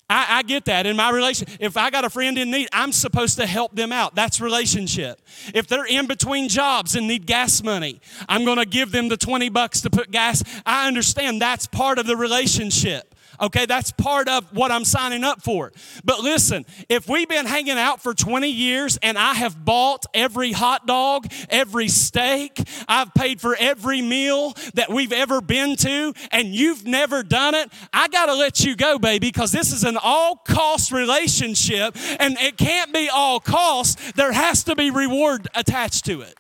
[0.08, 1.48] I, I, get that in my relation.
[1.60, 4.14] If I got a friend in need, I'm supposed to help them out.
[4.14, 5.20] That's relationship.
[5.54, 9.18] If they're in between jobs and need gas money, I'm going to give them the
[9.18, 10.44] 20 bucks to put gas.
[10.64, 13.15] I understand that's part of the relationship.
[13.42, 15.72] Okay, that's part of what I'm signing up for.
[16.04, 20.52] But listen, if we've been hanging out for 20 years and I have bought every
[20.52, 26.50] hot dog, every steak, I've paid for every meal that we've ever been to, and
[26.50, 29.98] you've never done it, I got to let you go, baby, because this is an
[30.02, 34.16] all cost relationship and it can't be all cost.
[34.16, 36.36] There has to be reward attached to it.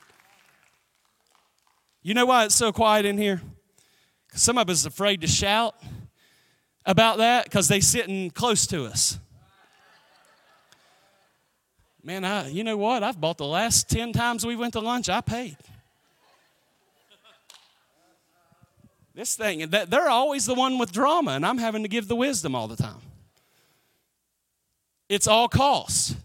[2.03, 3.41] You know why it's so quiet in here?
[4.27, 5.75] Because Some of us are afraid to shout
[6.85, 7.45] about that?
[7.45, 9.19] Because they sitting close to us.
[12.03, 13.01] Man, I, you know what?
[13.01, 15.57] I've bought the last 10 times we went to lunch, I paid.
[19.15, 22.53] This thing, they're always the one with drama, and I'm having to give the wisdom
[22.53, 23.01] all the time.
[25.07, 26.17] It's all cost,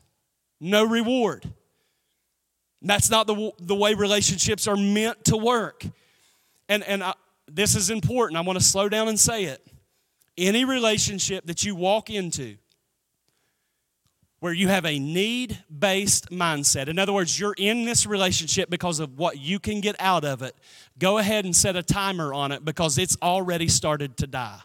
[0.61, 1.49] no reward.
[2.83, 5.85] That's not the, the way relationships are meant to work.
[6.68, 7.14] And, and I,
[7.46, 8.38] this is important.
[8.38, 9.66] I want to slow down and say it.
[10.36, 12.56] Any relationship that you walk into
[14.40, 19.00] where you have a need based mindset, in other words, you're in this relationship because
[19.00, 20.54] of what you can get out of it,
[20.98, 24.60] go ahead and set a timer on it because it's already started to die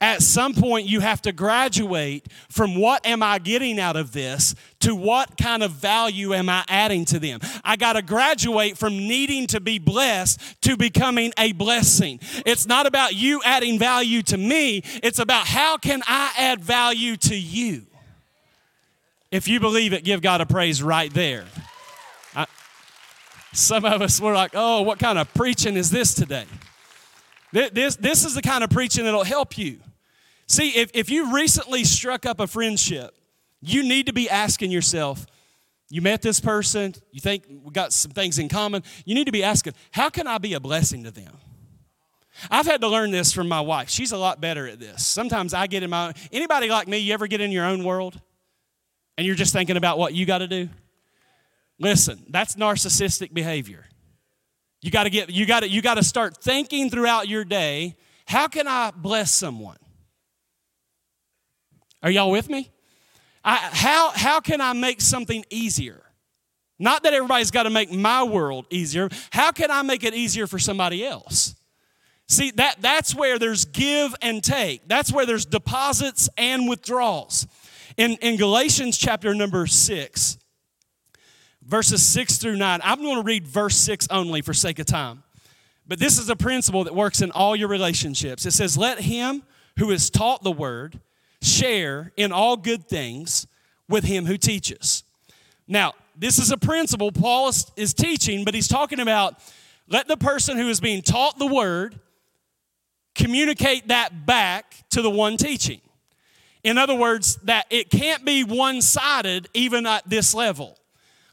[0.00, 4.54] at some point you have to graduate from what am I getting out of this
[4.80, 7.40] to what kind of value am I adding to them.
[7.62, 12.20] I got to graduate from needing to be blessed to becoming a blessing.
[12.46, 17.16] It's not about you adding value to me, it's about how can I add value
[17.18, 17.86] to you.
[19.30, 21.44] If you believe it, give God a praise right there.
[22.34, 22.46] I,
[23.52, 26.46] some of us were like, oh, what kind of preaching is this today?
[27.52, 29.78] This, this is the kind of preaching that'll help you.
[30.50, 33.16] See, if, if you recently struck up a friendship,
[33.60, 35.24] you need to be asking yourself,
[35.88, 39.32] you met this person, you think we got some things in common, you need to
[39.32, 41.36] be asking, how can I be a blessing to them?
[42.50, 43.90] I've had to learn this from my wife.
[43.90, 45.06] She's a lot better at this.
[45.06, 48.20] Sometimes I get in my anybody like me, you ever get in your own world
[49.16, 50.68] and you're just thinking about what you got to do?
[51.78, 53.84] Listen, that's narcissistic behavior.
[54.82, 57.94] You got to get you got to you got to start thinking throughout your day,
[58.26, 59.76] how can I bless someone?
[62.02, 62.70] Are y'all with me?
[63.44, 66.02] I, how, how can I make something easier?
[66.78, 69.08] Not that everybody's got to make my world easier.
[69.30, 71.54] How can I make it easier for somebody else?
[72.26, 74.88] See, that, that's where there's give and take.
[74.88, 77.46] That's where there's deposits and withdrawals.
[77.96, 80.38] In, in Galatians chapter number six,
[81.62, 85.22] verses six through nine, I'm going to read verse six only for sake of time.
[85.86, 88.46] But this is a principle that works in all your relationships.
[88.46, 89.42] It says, Let him
[89.76, 91.00] who is taught the word
[91.42, 93.46] share in all good things
[93.88, 95.04] with him who teaches.
[95.66, 99.38] Now, this is a principle Paul is, is, teaching, but he's talking about
[99.88, 101.98] let the person who is being taught the word
[103.14, 105.80] communicate that back to the one teaching.
[106.62, 110.76] In other words, that it can't be one sided even at this level.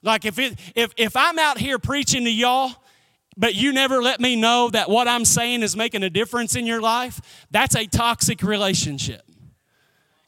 [0.02, 2.72] Like if, it, if, if I'm out here preaching to y'all,
[3.36, 6.66] but you never let me know that what I'm saying is making a difference in
[6.66, 9.27] your life, that's a toxic relationship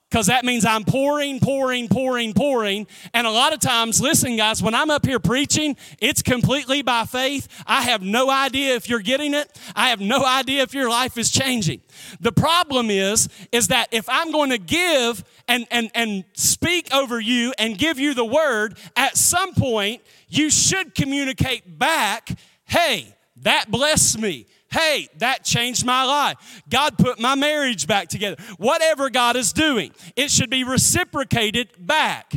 [0.09, 2.87] because that means I'm pouring, pouring, pouring, pouring.
[3.13, 7.05] And a lot of times, listen, guys, when I'm up here preaching, it's completely by
[7.05, 7.47] faith.
[7.67, 9.55] I have no idea if you're getting it.
[9.75, 11.81] I have no idea if your life is changing.
[12.19, 17.19] The problem is, is that if I'm going to give and, and, and speak over
[17.19, 22.29] you and give you the word, at some point, you should communicate back,
[22.65, 26.63] hey, that blessed me hey, that changed my life.
[26.69, 28.41] God put my marriage back together.
[28.57, 32.33] Whatever God is doing, it should be reciprocated back.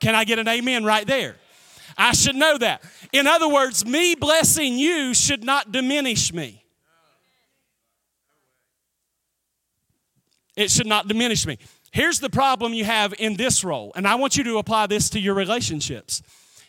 [0.00, 1.36] Can I get an amen right there?
[1.96, 2.82] I should know that.
[3.12, 6.64] In other words, me blessing you should not diminish me.
[10.56, 11.58] It should not diminish me.
[11.92, 15.10] Here's the problem you have in this role, and I want you to apply this
[15.10, 16.22] to your relationships.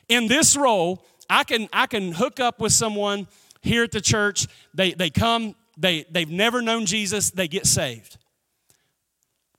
[0.09, 3.27] In this role, I can I can hook up with someone
[3.63, 8.17] here at the church, they, they come, they, they've never known Jesus, they get saved.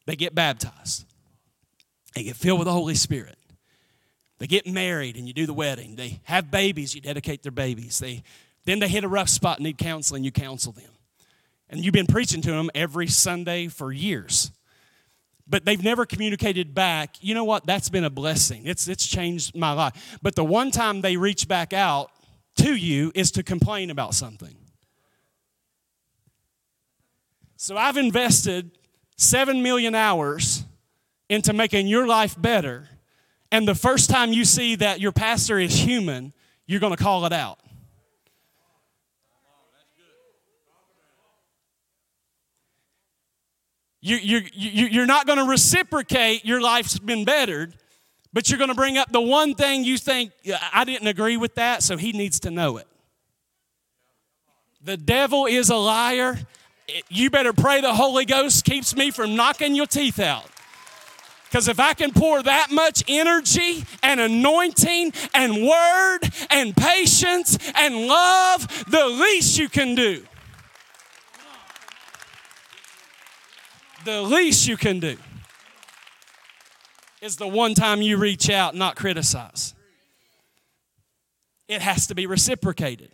[0.06, 1.06] They get baptized.
[2.14, 3.36] They get filled with the Holy Spirit.
[4.38, 5.96] They get married and you do the wedding.
[5.96, 7.98] They have babies, you dedicate their babies.
[7.98, 8.22] They,
[8.66, 10.90] then they hit a rough spot and need counseling, you counsel them.
[11.70, 14.52] And you've been preaching to them every Sunday for years.
[15.46, 18.66] But they've never communicated back, you know what, that's been a blessing.
[18.66, 20.18] It's, it's changed my life.
[20.22, 22.10] But the one time they reach back out,
[22.56, 24.56] to you is to complain about something.
[27.56, 28.72] So I've invested
[29.16, 30.64] 7 million hours
[31.28, 32.88] into making your life better.
[33.50, 36.32] And the first time you see that your pastor is human,
[36.66, 37.58] you're going to call it out.
[44.00, 47.74] You, you, you, you're not going to reciprocate your life's been bettered
[48.34, 50.32] but you're going to bring up the one thing you think,
[50.72, 52.88] I didn't agree with that, so he needs to know it.
[54.82, 56.40] The devil is a liar.
[57.08, 60.44] You better pray the Holy Ghost keeps me from knocking your teeth out.
[61.48, 66.18] Because if I can pour that much energy and anointing and word
[66.50, 70.26] and patience and love, the least you can do.
[74.04, 75.16] The least you can do
[77.24, 79.74] is the one time you reach out, not criticize.
[81.68, 83.10] It has to be reciprocated.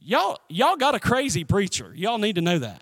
[0.00, 1.92] Y'all, y'all got a crazy preacher.
[1.96, 2.80] Y'all need to know that.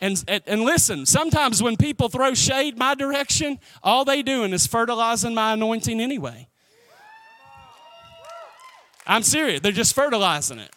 [0.00, 5.34] And, and listen, sometimes when people throw shade my direction, all they doing is fertilizing
[5.34, 6.46] my anointing anyway.
[9.08, 9.60] I'm serious.
[9.60, 10.70] They're just fertilizing it.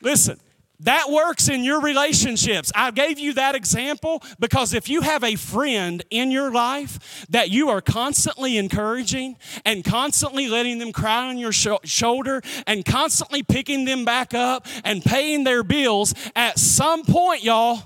[0.00, 0.40] Listen,
[0.82, 2.72] that works in your relationships.
[2.74, 7.50] I gave you that example because if you have a friend in your life that
[7.50, 13.42] you are constantly encouraging and constantly letting them cry on your sh- shoulder and constantly
[13.42, 17.80] picking them back up and paying their bills, at some point, y'all,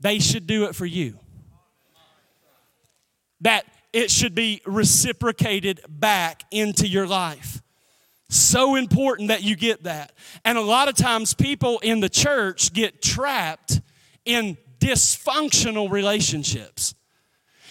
[0.00, 1.18] they should do it for you.
[3.40, 7.62] That it should be reciprocated back into your life.
[8.30, 10.12] So important that you get that.
[10.44, 13.80] And a lot of times, people in the church get trapped
[14.24, 16.94] in dysfunctional relationships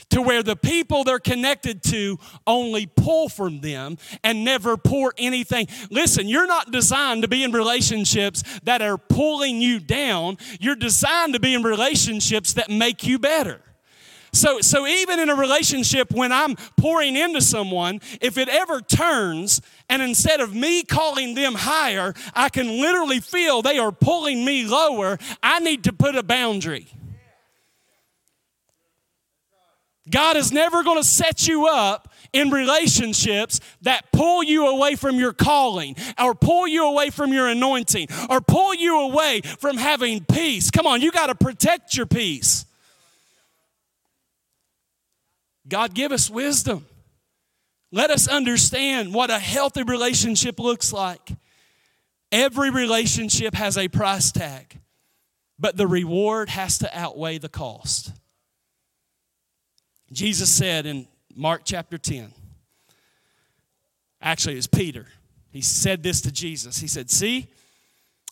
[0.09, 5.67] to where the people they're connected to only pull from them and never pour anything.
[5.91, 11.33] Listen, you're not designed to be in relationships that are pulling you down, you're designed
[11.33, 13.61] to be in relationships that make you better.
[14.33, 19.61] So, so even in a relationship, when I'm pouring into someone, if it ever turns
[19.89, 24.65] and instead of me calling them higher, I can literally feel they are pulling me
[24.65, 26.87] lower, I need to put a boundary.
[30.09, 35.15] God is never going to set you up in relationships that pull you away from
[35.15, 40.23] your calling or pull you away from your anointing or pull you away from having
[40.23, 40.69] peace.
[40.71, 42.66] Come on, you got to protect your peace.
[45.67, 46.85] God, give us wisdom.
[47.91, 51.31] Let us understand what a healthy relationship looks like.
[52.31, 54.79] Every relationship has a price tag,
[55.57, 58.11] but the reward has to outweigh the cost.
[60.11, 62.33] Jesus said in Mark chapter 10,
[64.21, 65.07] actually, it's Peter.
[65.49, 66.77] He said this to Jesus.
[66.79, 67.47] He said, See,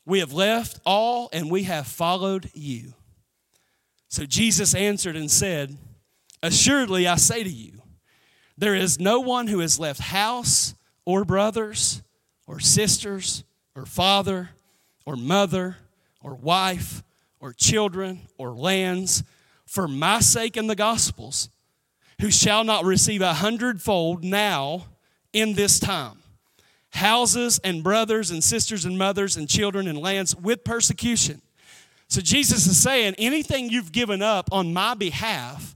[0.06, 2.94] we have left all and we have followed you.
[4.10, 5.78] So Jesus answered and said,
[6.46, 7.82] Assuredly, I say to you,
[8.56, 12.04] there is no one who has left house or brothers
[12.46, 13.43] or sisters
[13.76, 14.52] or father
[15.08, 15.78] or mother
[16.22, 17.02] or wife
[17.39, 19.24] or children or lands
[19.66, 21.50] for my sake and the gospel's
[22.22, 24.86] who shall not receive a hundredfold now
[25.34, 26.20] in this time
[26.91, 31.41] houses and brothers and sisters and mothers and children and lands with persecution.
[32.08, 35.76] So Jesus is saying, anything you've given up on my behalf,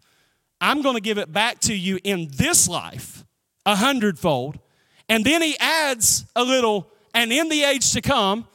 [0.61, 3.23] I'm going to give it back to you in this life,
[3.65, 4.59] a hundredfold.
[5.07, 8.47] And then he adds a little, and in the age to come,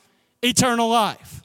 [0.42, 1.42] eternal life.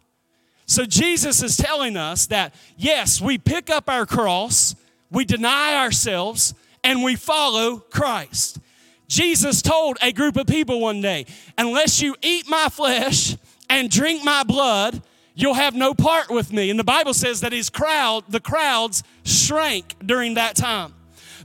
[0.65, 4.75] So Jesus is telling us that, yes, we pick up our cross
[5.11, 6.53] we deny ourselves,
[6.83, 8.59] and we follow Christ.
[9.07, 11.25] Jesus told a group of people one day,
[11.57, 13.35] Unless you eat my flesh
[13.69, 15.01] and drink my blood,
[15.41, 16.69] you'll have no part with me.
[16.69, 20.93] And the Bible says that his crowd, the crowds shrank during that time.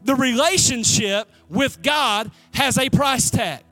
[0.04, 3.62] The relationship with God has a price tag.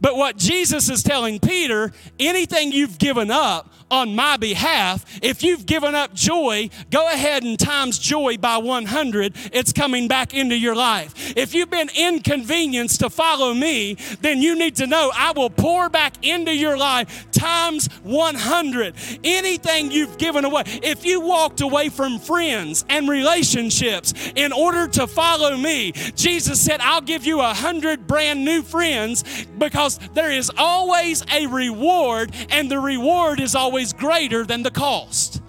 [0.00, 5.04] But what Jesus is telling Peter, anything you've given up on my behalf.
[5.22, 9.34] If you've given up joy, go ahead and times joy by 100.
[9.52, 11.36] It's coming back into your life.
[11.36, 15.90] If you've been inconvenienced to follow me, then you need to know I will pour
[15.90, 18.94] back into your life times 100.
[19.22, 25.06] Anything you've given away, if you walked away from friends and relationships in order to
[25.06, 30.50] follow me, Jesus said, I'll give you a hundred brand new friends because there is
[30.56, 35.42] always a reward, and the reward is always always greater than the cost.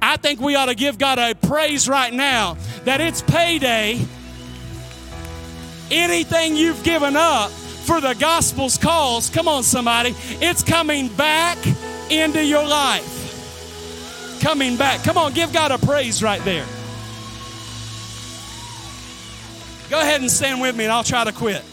[0.00, 4.00] I think we ought to give God a praise right now that it's payday.
[5.90, 11.58] Anything you've given up for the gospel's cause, come on, somebody, it's coming back
[12.08, 13.16] into your life.
[14.40, 15.02] Coming back.
[15.02, 16.66] Come on, give God a praise right there.
[19.90, 21.64] Go ahead and stand with me, and I'll try to quit.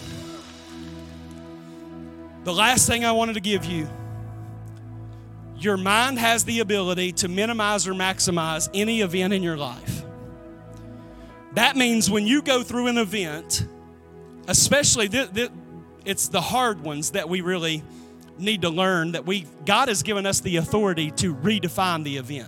[2.45, 3.87] The last thing I wanted to give you
[5.59, 10.03] your mind has the ability to minimize or maximize any event in your life.
[11.53, 13.65] That means when you go through an event,
[14.47, 15.51] especially th- th-
[16.05, 17.83] it's the hard ones that we really
[18.37, 22.47] need to learn that we God has given us the authority to redefine the event.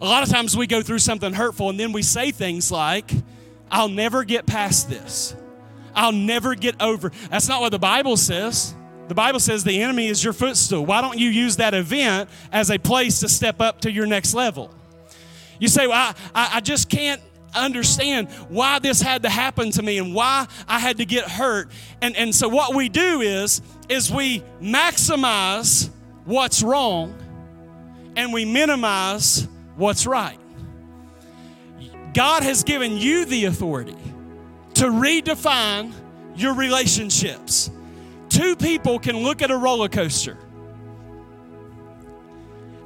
[0.00, 3.10] A lot of times we go through something hurtful and then we say things like,
[3.70, 5.34] I'll never get past this.
[5.94, 7.10] I'll never get over.
[7.30, 8.75] That's not what the Bible says.
[9.08, 10.84] The Bible says the enemy is your footstool.
[10.84, 14.34] Why don't you use that event as a place to step up to your next
[14.34, 14.72] level?
[15.58, 17.20] You say, well, I, I just can't
[17.54, 21.70] understand why this had to happen to me and why I had to get hurt.
[22.02, 25.88] And, and so what we do is, is we maximize
[26.24, 27.14] what's wrong
[28.16, 29.46] and we minimize
[29.76, 30.38] what's right.
[32.12, 33.96] God has given you the authority
[34.74, 35.92] to redefine
[36.34, 37.70] your relationships.
[38.36, 40.36] Two people can look at a roller coaster,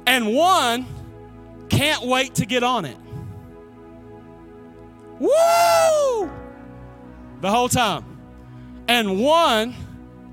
[0.07, 0.85] and one
[1.67, 2.95] can't wait to get on it.
[5.19, 6.31] Woo!
[7.41, 8.05] The whole time.
[8.87, 9.75] And one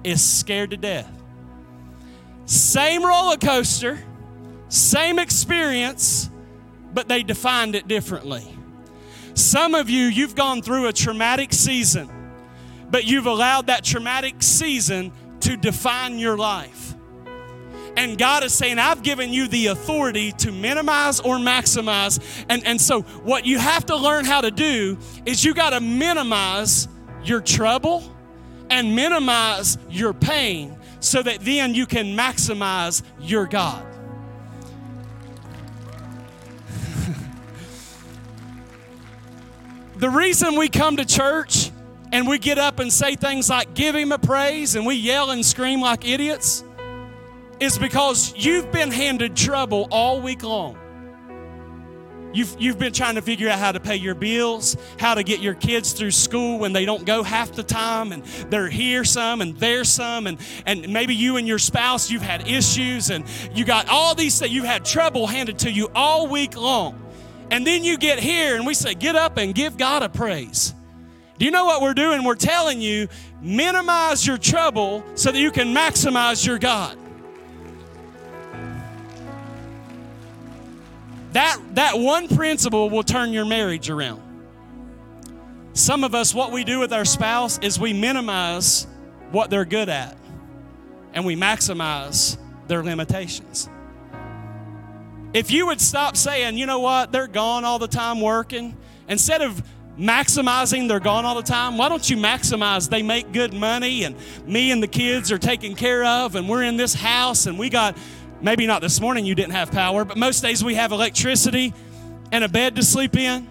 [0.04, 1.10] is scared to death.
[2.46, 3.98] Same roller coaster,
[4.68, 6.30] same experience,
[6.94, 8.56] but they defined it differently.
[9.34, 12.08] Some of you, you've gone through a traumatic season,
[12.90, 16.94] but you've allowed that traumatic season to define your life.
[17.96, 22.20] And God is saying, I've given you the authority to minimize or maximize.
[22.48, 25.80] And, and so, what you have to learn how to do is you got to
[25.80, 26.86] minimize
[27.24, 28.04] your trouble
[28.70, 33.84] and minimize your pain so that then you can maximize your God.
[39.96, 41.72] the reason we come to church
[42.12, 45.30] and we get up and say things like, give him a praise, and we yell
[45.30, 46.64] and scream like idiots
[47.60, 50.78] is because you've been handed trouble all week long.
[52.32, 55.40] You've, you've been trying to figure out how to pay your bills, how to get
[55.40, 59.40] your kids through school when they don't go half the time and they're here some
[59.40, 60.26] and there some.
[60.26, 64.38] And, and maybe you and your spouse, you've had issues and you got all these
[64.38, 64.52] things.
[64.52, 67.02] You've had trouble handed to you all week long.
[67.50, 70.74] And then you get here and we say, get up and give God a praise.
[71.38, 72.24] Do you know what we're doing?
[72.24, 73.08] We're telling you,
[73.40, 76.98] minimize your trouble so that you can maximize your God.
[81.32, 84.22] That, that one principle will turn your marriage around.
[85.74, 88.88] Some of us, what we do with our spouse is we minimize
[89.30, 90.16] what they're good at
[91.12, 92.36] and we maximize
[92.66, 93.68] their limitations.
[95.32, 98.76] If you would stop saying, you know what, they're gone all the time working,
[99.08, 99.62] instead of
[99.98, 104.16] maximizing they're gone all the time, why don't you maximize they make good money and
[104.46, 107.68] me and the kids are taken care of and we're in this house and we
[107.68, 107.96] got
[108.40, 111.74] Maybe not this morning you didn't have power, but most days we have electricity
[112.30, 113.48] and a bed to sleep in.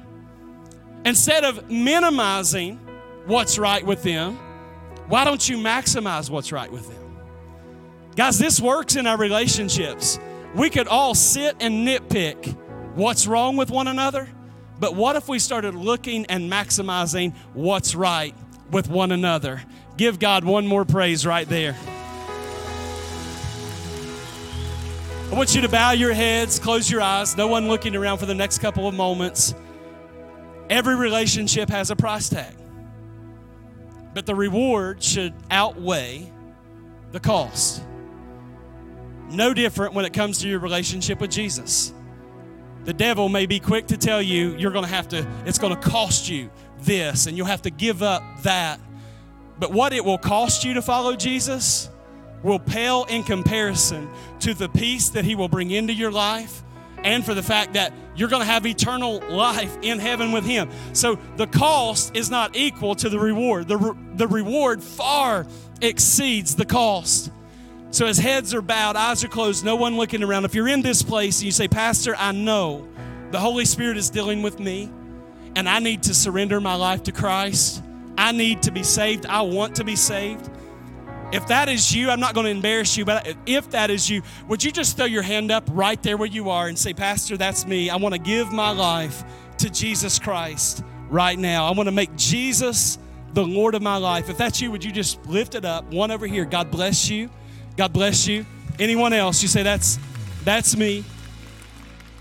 [1.04, 2.78] Instead of minimizing
[3.26, 4.38] what's right with them,
[5.08, 7.18] why don't you maximize what's right with them?
[8.16, 10.20] Guys, this works in our relationships.
[10.56, 12.56] We could all sit and nitpick
[12.96, 14.30] what's wrong with one another,
[14.80, 18.36] but what if we started looking and maximizing what's right
[18.72, 19.62] with one another?
[19.98, 21.76] Give God one more praise right there.
[25.30, 28.26] I want you to bow your heads, close your eyes, no one looking around for
[28.26, 29.54] the next couple of moments.
[30.70, 32.56] Every relationship has a price tag,
[34.14, 36.32] but the reward should outweigh
[37.12, 37.82] the cost.
[39.30, 41.94] No different when it comes to your relationship with Jesus.
[42.88, 45.76] The devil may be quick to tell you you're going to have to, it's going
[45.76, 48.80] to cost you this and you'll have to give up that.
[49.60, 51.90] But what it will cost you to follow Jesus
[52.44, 54.08] will pale in comparison
[54.40, 56.64] to the peace that He will bring into your life
[57.04, 60.70] and for the fact that you're going to have eternal life in heaven with Him.
[60.94, 63.68] So the cost is not equal to the reward.
[63.68, 65.46] The, re- the reward far
[65.82, 67.32] exceeds the cost.
[67.90, 70.46] So as heads are bowed, eyes are closed, no one looking around.
[70.46, 72.88] If you're in this place and you say, Pastor, I know
[73.32, 74.92] the Holy Spirit is dealing with me
[75.56, 77.82] and I need to surrender my life to Christ.
[78.18, 79.26] I need to be saved.
[79.26, 80.50] I want to be saved.
[81.32, 84.22] If that is you, I'm not going to embarrass you, but if that is you,
[84.48, 87.36] would you just throw your hand up right there where you are and say, Pastor,
[87.36, 87.90] that's me.
[87.90, 89.24] I want to give my life
[89.58, 91.66] to Jesus Christ right now.
[91.66, 92.98] I want to make Jesus
[93.34, 94.30] the Lord of my life.
[94.30, 95.92] If that's you, would you just lift it up?
[95.92, 96.46] One over here.
[96.46, 97.30] God bless you.
[97.78, 98.46] God bless you.
[98.80, 99.42] Anyone else?
[99.42, 100.00] You say, That's
[100.44, 101.04] that's me.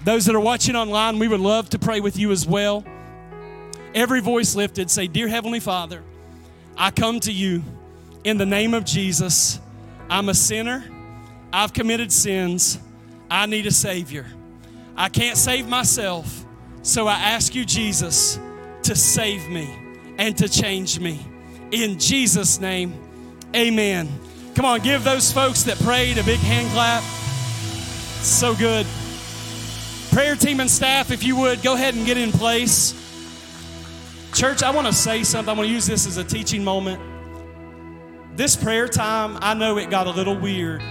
[0.04, 2.84] Those that are watching online, we would love to pray with you as well.
[3.94, 6.02] Every voice lifted, say, Dear Heavenly Father,
[6.76, 7.64] I come to you
[8.22, 9.59] in the name of Jesus.
[10.11, 10.84] I'm a sinner.
[11.52, 12.78] I've committed sins.
[13.30, 14.26] I need a Savior.
[14.96, 16.44] I can't save myself.
[16.82, 18.38] So I ask you, Jesus,
[18.82, 19.68] to save me
[20.18, 21.26] and to change me.
[21.72, 22.94] In Jesus' name,
[23.54, 24.09] amen.
[24.57, 27.04] Come on, give those folks that prayed a big hand clap.
[28.22, 28.86] So good.
[30.11, 32.92] Prayer team and staff, if you would, go ahead and get in place.
[34.34, 35.48] Church, I want to say something.
[35.48, 37.00] I want to use this as a teaching moment.
[38.36, 40.82] This prayer time, I know it got a little weird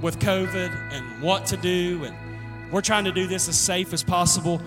[0.00, 4.04] with COVID and what to do, and we're trying to do this as safe as
[4.04, 4.62] possible.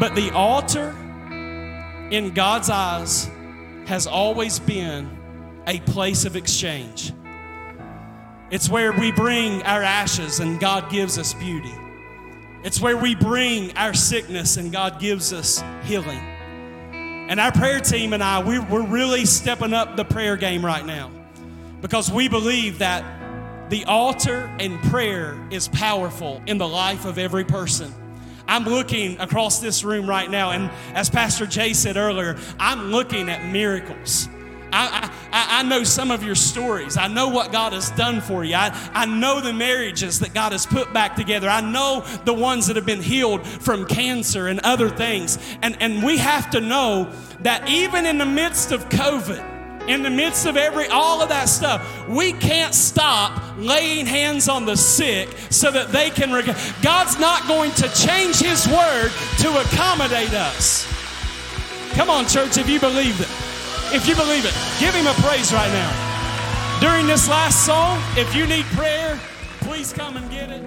[0.00, 0.96] But the altar
[2.10, 3.30] in God's eyes,
[3.86, 5.08] has always been
[5.66, 7.12] a place of exchange.
[8.50, 11.74] It's where we bring our ashes and God gives us beauty.
[12.64, 16.20] It's where we bring our sickness and God gives us healing.
[17.28, 21.10] And our prayer team and I, we're, really stepping up the prayer game right now
[21.82, 23.04] because we believe that
[23.70, 27.92] the altar and prayer is powerful in the life of every person.
[28.46, 33.28] I'm looking across this room right now, and as Pastor Jay said earlier, I'm looking
[33.28, 34.26] at miracles.
[34.72, 36.96] I, I, I know some of your stories.
[36.96, 38.54] I know what God has done for you.
[38.54, 41.48] I, I know the marriages that God has put back together.
[41.48, 45.38] I know the ones that have been healed from cancer and other things.
[45.62, 47.10] And, and we have to know
[47.40, 49.56] that even in the midst of COVID,
[49.88, 54.66] in the midst of every all of that stuff we can't stop laying hands on
[54.66, 59.48] the sick so that they can rec- god's not going to change his word to
[59.62, 60.86] accommodate us
[61.92, 63.47] come on church if you believe it
[63.92, 65.90] if you believe it, give him a praise right now.
[66.80, 69.18] During this last song, if you need prayer,
[69.60, 70.62] please come and get it.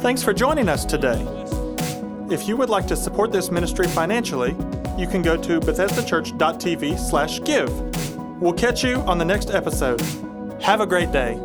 [0.00, 1.26] Thanks for joining us today.
[2.30, 4.56] If you would like to support this ministry financially,
[4.98, 8.40] you can go to bethesdachurch.tv/give.
[8.40, 10.00] We'll catch you on the next episode.
[10.60, 11.38] Have a great day.